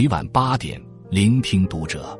[0.00, 2.16] 每晚八点，聆听读者。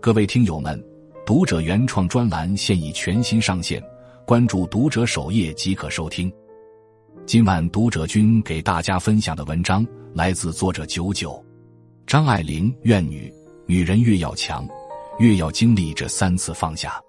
[0.00, 0.84] 各位听友们，
[1.24, 3.80] 读者原创专栏现已全新上线，
[4.26, 6.28] 关注读者首页即可收听。
[7.24, 11.40] 今晚读者君给大家分享的文章来自作者九九。
[12.08, 13.32] 张爱玲怨女，
[13.68, 14.68] 女人越要强，
[15.20, 17.00] 越要经历这三次放下。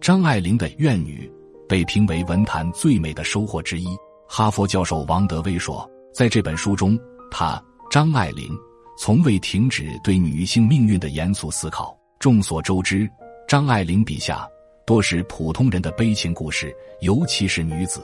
[0.00, 1.30] 张爱玲的怨女
[1.68, 3.88] 被评为文坛最美的收获之一。
[4.26, 6.98] 哈佛教授王德威说，在这本书中，
[7.30, 8.50] 他张爱玲
[8.98, 11.96] 从未停止对女性命运的严肃思考。
[12.18, 13.10] 众所周知，
[13.48, 14.48] 张爱玲笔下
[14.86, 18.00] 多是普通人的悲情故事，尤其是女子。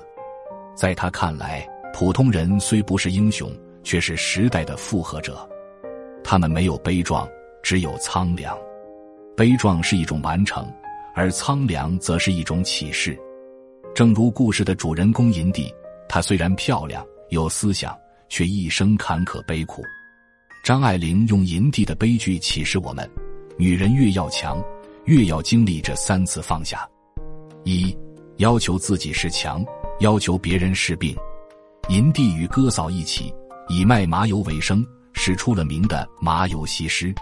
[0.74, 1.64] 在他看来，
[1.94, 3.48] 普通人虽不是英雄，
[3.84, 5.48] 却是时代的附和者。
[6.24, 7.28] 他们没有悲壮，
[7.62, 8.58] 只有苍凉。
[9.36, 10.68] 悲壮是一种完成，
[11.14, 13.16] 而苍凉则是一种启示。
[13.94, 15.72] 正如故事的主人公银娣。
[16.08, 17.96] 她虽然漂亮有思想，
[18.28, 19.82] 却一生坎坷悲苦。
[20.68, 23.10] 张爱玲用银娣的悲剧启示我们：
[23.56, 24.62] 女人越要强，
[25.06, 26.86] 越要经历这三次放下：
[27.64, 27.96] 一、
[28.36, 29.64] 要求自己是强，
[30.00, 31.16] 要求别人是病。
[31.88, 33.32] 银娣与哥嫂一起
[33.70, 37.14] 以卖麻油为生，是出了名的麻油西施。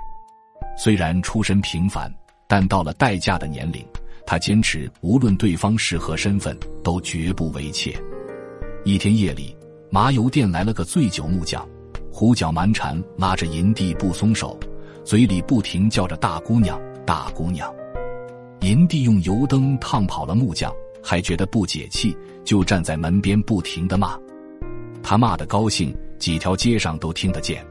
[0.77, 2.13] 虽然出身平凡，
[2.49, 3.87] 但到了待嫁的年龄，
[4.27, 7.97] 她坚持无论对方是何身份，都绝不为妾。
[8.85, 9.57] 一天夜里，
[9.89, 11.65] 麻油店来了个醉酒木匠，
[12.19, 14.59] 胡搅蛮缠，拉着银娣不松手，
[15.05, 17.71] 嘴里不停叫着“大姑娘，大姑娘”。
[18.65, 20.73] 银娣用油灯烫跑了木匠，
[21.03, 24.19] 还觉得不解气，就站在门边不停的骂。
[25.03, 27.63] 他骂的高兴，几条街上都听得见。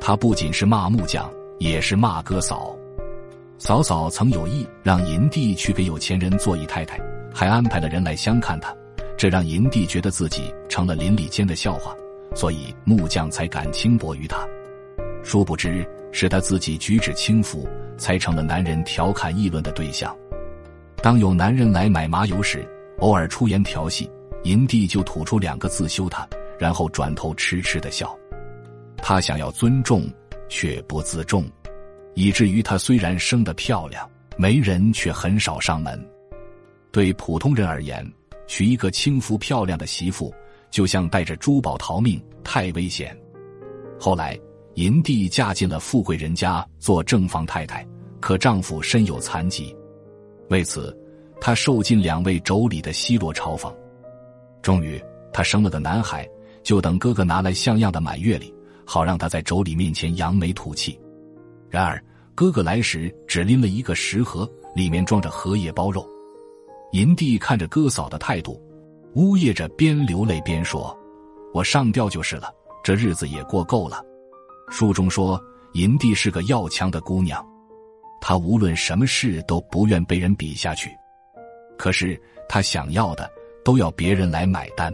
[0.00, 2.76] 他不仅是骂木匠，也是骂哥嫂。
[3.56, 7.00] 嫂嫂曾有意让银娣去给有钱人做姨太太，
[7.32, 8.74] 还安排了人来相看他。
[9.16, 11.94] 这让银娣觉得自己成了邻里间的笑话，
[12.36, 14.46] 所以木匠才敢轻薄于她。
[15.24, 17.66] 殊不知是他自己举止轻浮，
[17.96, 20.14] 才成了男人调侃议论的对象。
[21.02, 24.08] 当有男人来买麻油时，偶尔出言调戏，
[24.44, 28.16] 银娣就吐出两个字羞他，然后转头痴痴的笑。
[28.98, 30.08] 他想要尊重，
[30.48, 31.44] 却不自重，
[32.14, 35.98] 以至于她虽然生得漂亮，媒人却很少上门。
[36.92, 38.06] 对普通人而言，
[38.46, 40.32] 娶一个轻浮漂亮的媳妇，
[40.76, 43.18] 就像带着珠宝逃命，太危险。
[43.98, 44.38] 后来，
[44.74, 47.82] 银娣嫁进了富贵人家做正房太太，
[48.20, 49.74] 可丈夫身有残疾，
[50.50, 50.94] 为此，
[51.40, 53.74] 她受尽两位妯娌的奚落嘲讽。
[54.60, 56.28] 终于，她生了个男孩，
[56.62, 58.54] 就等哥哥拿来像样的满月礼，
[58.84, 61.00] 好让她在妯娌面前扬眉吐气。
[61.70, 61.98] 然而，
[62.34, 66.06] 哥哥来时只拎了一个食盒，里面装着荷叶包肉。
[66.92, 68.62] 银娣看着哥嫂的态度，
[69.16, 70.94] 呜咽着，边流泪边说
[71.54, 72.52] ：“我上吊就是了，
[72.84, 74.04] 这日子也过够了。”
[74.70, 77.42] 书中说，银娣是个要强的姑娘，
[78.20, 80.90] 她无论什么事都不愿被人比下去。
[81.78, 83.26] 可是她想要的
[83.64, 84.92] 都要别人来买单，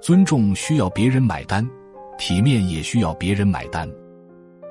[0.00, 1.68] 尊重需要别人买单，
[2.16, 3.90] 体面也需要别人买单。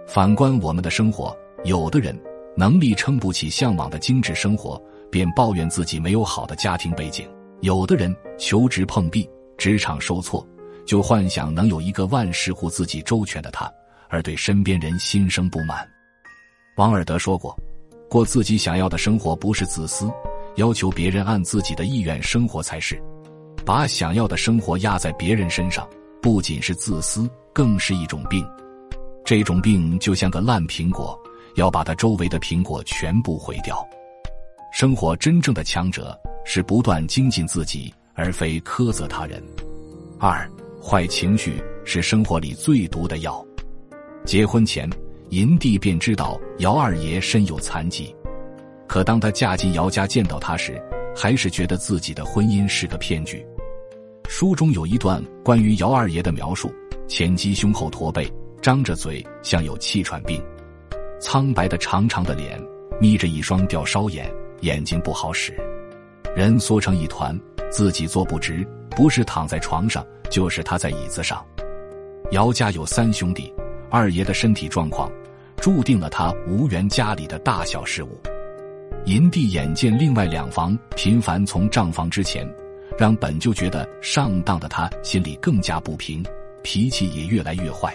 [0.08, 2.18] 反观我们的生活，有的人
[2.56, 4.82] 能力撑不起向往的精致生活。
[5.12, 7.28] 便抱怨自己没有好的家庭背景，
[7.62, 10.46] 有的人求职碰壁，职场受挫，
[10.84, 13.72] 就幻想能有一个万事护自己周全的他，
[14.10, 15.88] 而对身边人心生不满。
[16.76, 17.56] 王尔德说过
[18.10, 20.12] ：“过自己想要的生活不是自私，
[20.56, 23.00] 要求别人按自己的意愿生活才是。
[23.64, 25.88] 把想要的生活压在别人身上，
[26.20, 28.44] 不仅是自私，更是一种病。
[29.24, 31.16] 这种病就像个烂苹果，
[31.58, 33.88] 要把它周围的苹果全部毁掉。”
[34.74, 39.42] 生活真正的强者是不断精进自己，而非苛责他人。
[40.20, 40.50] 二，
[40.82, 43.46] 坏情绪是生活里最毒的药。
[44.26, 44.90] 结婚前，
[45.30, 48.16] 银娣便知道姚二爷身有残疾，
[48.88, 50.82] 可当她嫁进姚家见到他时，
[51.16, 53.46] 还是觉得自己的婚姻是个骗局。
[54.28, 56.74] 书中有一段关于姚二爷的描述：
[57.08, 60.42] 前妻胸后驼背，张着嘴像有气喘病，
[61.20, 62.62] 苍白的长长的脸，
[63.00, 64.32] 眯着一双吊梢眼。
[64.62, 65.60] 眼睛不好使，
[66.36, 67.38] 人缩成一团，
[67.70, 71.46] 自己坐不直，不是躺在床上，就是他在椅子上。
[72.32, 73.54] 姚家有三兄弟，
[73.90, 75.12] 二爷的身体状况，
[75.58, 78.18] 注定了他无缘家里的大小事务。
[79.06, 82.50] 银娣眼见另外两房频繁从账房之前，
[82.98, 86.24] 让本就觉得上当的他心里更加不平，
[86.64, 87.94] 脾气也越来越坏。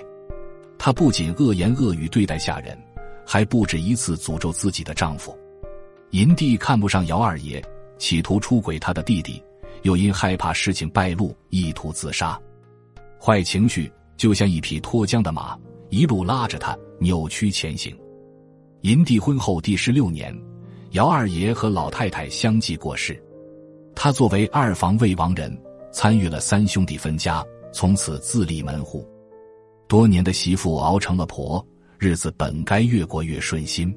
[0.76, 2.76] 他不仅恶言恶语对待下人，
[3.24, 5.34] 还不止一次诅咒自己的丈夫。
[6.10, 7.64] 银娣看不上姚二爷，
[7.98, 9.43] 企图出轨他的弟弟，
[9.82, 12.38] 又因害怕事情败露，意图自杀。
[13.19, 15.58] 坏情绪就像一匹脱缰的马，
[15.90, 17.96] 一路拉着他，扭曲前行。
[18.82, 20.37] 银帝婚后第十六年，
[20.90, 23.20] 姚二爷和老太太相继过世，
[23.94, 25.56] 他作为二房未亡人，
[25.93, 29.04] 参与了三兄弟分家，从此自立门户。
[29.88, 31.64] 多年的媳妇熬成了婆，
[31.98, 33.96] 日子本该越过越顺心，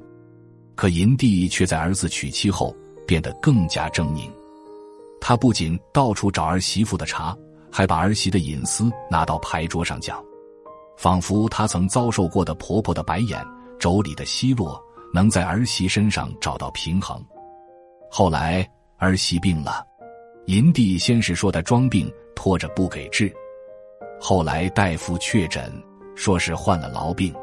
[0.75, 2.75] 可银帝却在儿子娶妻后
[3.10, 4.30] 变得更加狰狞。
[5.20, 7.36] 他不仅到处找儿媳妇的茬，
[7.72, 10.24] 还把儿媳的隐私拿到牌桌上讲，
[10.96, 13.44] 仿佛他曾遭受过的婆婆的白眼、
[13.80, 14.80] 妯娌的奚落，
[15.12, 17.20] 能在儿媳身上找到平衡。
[18.12, 18.64] 后来
[18.98, 19.84] 儿媳病了，
[20.46, 23.34] 银帝先是说她装病，拖着不给治，
[24.22, 25.74] 后来大夫确诊，
[26.16, 27.34] 说是患了痨病，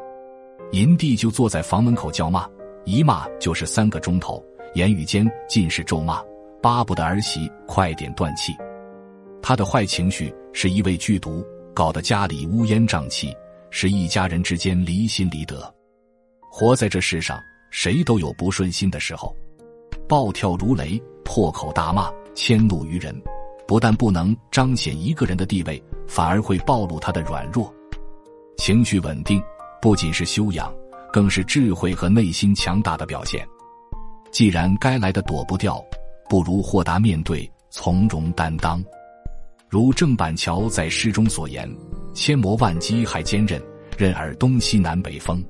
[0.71, 2.49] 银帝就坐在房门口叫骂，
[2.85, 4.43] 一骂就是三个钟头，
[4.73, 6.21] 言语间尽是咒骂。
[6.59, 8.51] 巴不得儿媳快点断气，
[9.41, 13.31] 他的坏情绪是一味剧毒，搞得家里乌烟瘴气，
[13.69, 15.71] 使一家人之间离心离德。
[16.51, 19.33] 活在这世上，谁都有不顺心的时候，
[20.09, 23.15] 暴跳如雷、破口大骂、迁怒于人，
[23.67, 27.71] 不但不能彰显一个人的地位，反而会暴露他的软弱。
[28.57, 29.41] 情绪稳定
[29.79, 30.73] 不仅是修养，
[31.13, 33.47] 更是智慧和内心强大的表现。
[34.31, 35.83] 既然该来的躲不掉。
[36.29, 38.83] 不如豁达面对，从容担当。
[39.69, 41.69] 如郑板桥在诗中所言
[42.13, 43.61] ：“千磨万击还坚韧，
[43.97, 45.41] 任尔东西南北风。”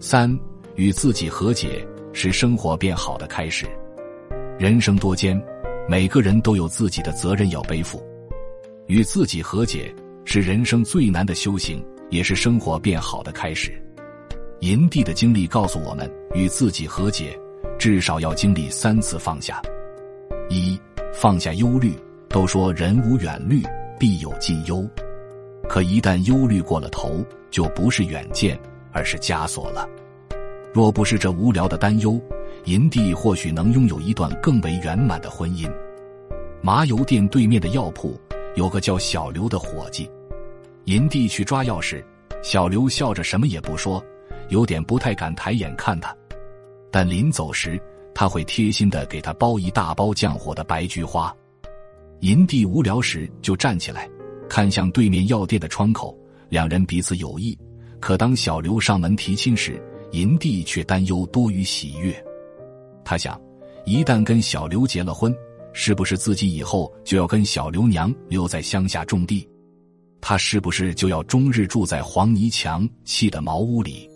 [0.00, 0.38] 三
[0.74, 3.66] 与自己和解是生活变好的开始。
[4.58, 5.42] 人生多艰，
[5.88, 8.02] 每个人都有自己的责任要背负。
[8.86, 9.94] 与自己和解
[10.26, 13.72] 是人生最难的修行，也是生活变好的开始。
[14.60, 17.38] 银帝的经历告诉我们：与自己和解。
[17.78, 19.60] 至少要经历三次放下：
[20.48, 20.80] 一
[21.12, 21.94] 放下忧虑。
[22.28, 23.62] 都说人无远虑，
[23.98, 24.88] 必有近忧。
[25.68, 28.58] 可一旦忧虑过了头，就不是远见，
[28.90, 29.86] 而是枷锁了。
[30.72, 32.18] 若不是这无聊的担忧，
[32.64, 35.70] 银帝或许能拥有一段更为圆满的婚姻。
[36.62, 38.18] 麻油店对面的药铺
[38.54, 40.10] 有个叫小刘的伙计，
[40.84, 42.02] 银帝去抓药时，
[42.42, 44.02] 小刘笑着什么也不说，
[44.48, 46.16] 有点不太敢抬眼看他。
[46.92, 47.80] 但临走时，
[48.14, 51.34] 他会贴心的给他包一大包降火的白菊花。
[52.20, 54.08] 银帝无聊时就站起来，
[54.48, 56.16] 看向对面药店的窗口，
[56.50, 57.58] 两人彼此有意。
[57.98, 62.14] 可当小刘上门提亲时，银帝却担忧多于喜悦。
[63.04, 63.40] 他想，
[63.86, 65.34] 一旦跟小刘结了婚，
[65.72, 69.48] 是不是自己以后就要跟小刘娘留在乡下种地？
[70.20, 74.08] 他是不是就要终日住在黄泥墙砌的茅屋里？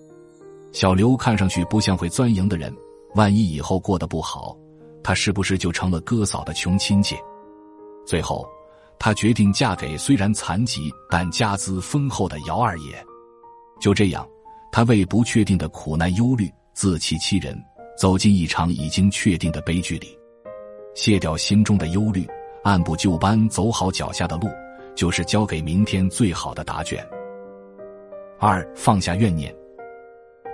[0.77, 2.71] 小刘看上去不像会钻营的人，
[3.15, 4.55] 万一以后过得不好，
[5.03, 7.17] 他是不是就成了哥嫂的穷亲戚？
[8.05, 8.47] 最后，
[8.99, 13.03] 他决定嫁给虽然残疾但家资丰厚的姚二爷。
[13.81, 14.29] 就这样，
[14.71, 17.59] 他为不确定的苦难忧虑，自欺欺人，
[17.99, 20.15] 走进一场已经确定的悲剧里。
[20.95, 22.29] 卸掉心中的忧虑，
[22.65, 24.47] 按部就班走好脚下的路，
[24.95, 27.03] 就是交给明天最好的答卷。
[28.39, 29.51] 二，放下怨念。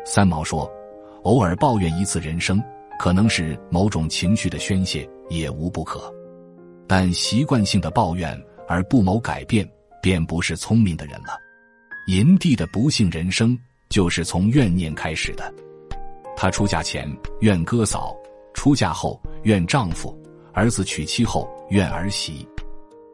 [0.05, 0.71] 三毛说
[1.23, 2.63] ：“偶尔抱怨一次人生，
[2.99, 6.13] 可能是某种情绪的宣泄，也无不可。
[6.87, 8.39] 但习惯性的抱怨
[8.69, 9.69] 而不谋改变，
[10.03, 11.39] 便不是聪明的人了。”
[12.09, 13.56] 银帝的不幸人生
[13.89, 15.55] 就是从怨念开始的。
[16.37, 17.09] 她出嫁前
[17.41, 18.17] 怨哥嫂，
[18.55, 20.13] 出嫁后怨丈夫，
[20.53, 22.44] 儿子娶妻后怨儿媳。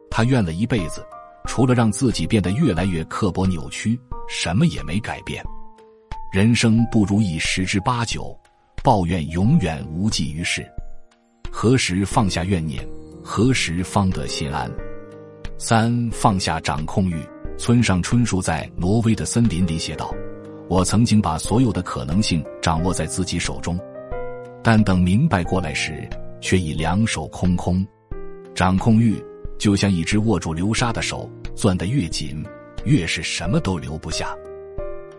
[0.09, 1.05] 她怨了一辈子，
[1.45, 5.45] 除了让自己变得越来越刻薄扭曲，什么也没改变。
[6.31, 8.39] 人生不如意十之八九，
[8.83, 10.63] 抱怨永远无济于事。
[11.49, 12.87] 何时放下怨念，
[13.23, 14.71] 何时方得心安？
[15.57, 17.19] 三放下掌控欲。
[17.57, 20.13] 村上春树在《挪威的森林》里写道
[20.69, 23.77] ：“我曾经把所有的可能性掌握在自己手中，
[24.63, 26.07] 但等明白过来时，
[26.39, 27.83] 却已两手空空。
[28.53, 29.19] 掌控欲
[29.57, 32.45] 就像一只握住流沙的手，攥得越紧，
[32.85, 34.31] 越是什么都留不下。”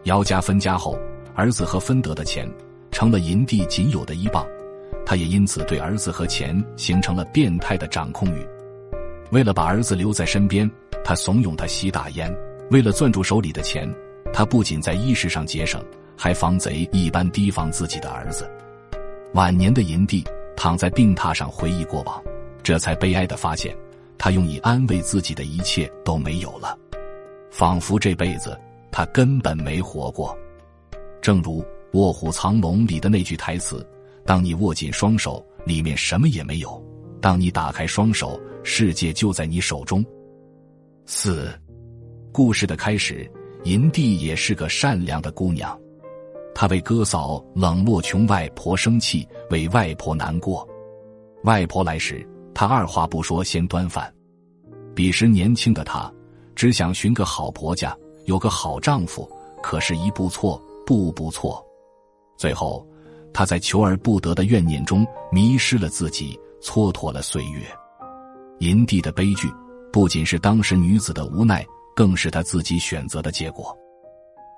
[0.04, 0.98] 姚家分家后，
[1.34, 2.50] 儿子和分得的钱
[2.90, 4.46] 成了银帝仅有的依傍，
[5.04, 8.46] 他也因此对儿子和钱形成了变态的掌控欲。
[9.30, 10.68] 为了把儿子留在身边，
[11.04, 12.32] 他怂恿他吸大烟；
[12.70, 13.92] 为了攥住手里的钱，
[14.32, 15.84] 他不仅在衣食上节省，
[16.16, 18.50] 还防贼一般提防自己的儿子。
[19.34, 20.24] 晚年的银帝
[20.56, 22.20] 躺在病榻上回忆过往，
[22.62, 23.76] 这才悲哀的发现，
[24.18, 26.76] 他用以安慰自己的一切都没有了，
[27.50, 28.58] 仿佛这辈子。
[28.92, 30.36] 他根本没活过，
[31.20, 31.60] 正如
[31.92, 33.86] 《卧虎藏龙》里的那句台词
[34.26, 36.70] ：“当你握紧双手，里面什么也没有；
[37.20, 40.04] 当你打开双手，世界就在你手中。”
[41.06, 41.48] 四，
[42.32, 43.30] 故事的开始，
[43.64, 45.78] 银娣也是个善良的姑娘，
[46.54, 50.68] 她为哥嫂冷落穷外婆生气，为外婆难过。
[51.44, 54.12] 外婆来时，她二话不说先端饭。
[54.94, 56.12] 彼时年轻的她，
[56.54, 57.96] 只想寻个好婆家，
[58.30, 59.28] 有个好丈夫。
[59.60, 61.62] 可是，一步错，步步错，
[62.36, 62.86] 最后，
[63.34, 67.60] 她在求而不得的怨念中迷失了自己，蹉跎了岁月。
[68.60, 69.52] 银帝的悲剧，
[69.92, 71.66] 不仅是当时女子的无奈。
[71.92, 73.76] 更是她自己选择的结果。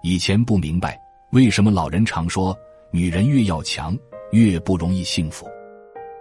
[0.02, 1.00] 以前不明白
[1.32, 2.56] 为什么老人常说
[2.92, 3.96] 女人越要强
[4.30, 5.48] 越不容易幸福。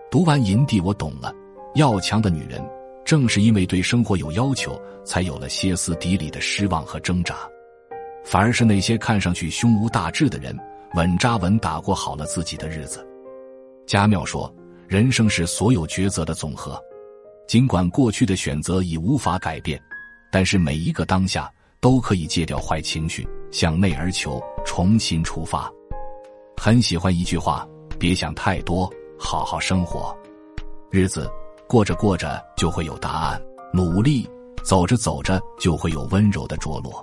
[0.09, 1.31] 读完《银帝》，我懂了，
[1.75, 2.59] 要强的女人
[3.03, 7.35] 正是因为对生活有要求，才有了歇斯底里的失望和挣扎。
[8.23, 10.57] 反而是那些看上去胸无大志的人，
[10.93, 13.05] 稳扎稳打过好了自己的日子。
[13.87, 14.53] 家庙说，
[14.87, 16.79] 人生是所有抉择的总和，
[17.47, 19.81] 尽管过去的选择已无法改变。
[20.31, 25.69] 但是每一个当下都可以戒掉坏情绪，向内而求，重新出发。
[26.55, 27.67] 很喜欢一句话：
[27.99, 28.89] 别想太多，
[29.19, 30.15] 好好生活。
[30.89, 31.29] 日子
[31.71, 34.29] 过着过着就会有答案，努力
[34.61, 37.01] 走着走着就会有温柔的着落。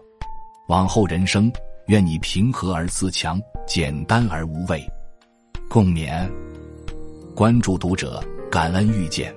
[0.69, 1.51] 往后人生，
[1.87, 4.87] 愿你平和而自强，简单而无畏。
[5.71, 6.31] 共勉。
[7.35, 9.35] 关注读者，感恩遇见。